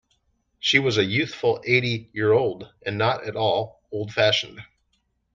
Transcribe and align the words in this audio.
She 0.59 0.79
was 0.79 0.97
a 0.97 1.05
youthful 1.05 1.61
eighty-year-old, 1.63 2.73
and 2.83 2.97
not 2.97 3.27
at 3.27 3.35
all 3.35 3.83
old-fashioned. 3.91 4.59